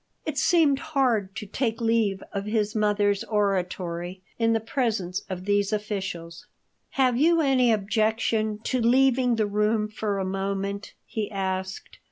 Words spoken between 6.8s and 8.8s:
"Have you any objection